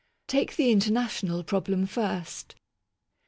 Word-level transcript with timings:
Take 0.25 0.55
the 0.55 0.71
international 0.71 1.43
problem 1.43 1.85
first. 1.85 2.55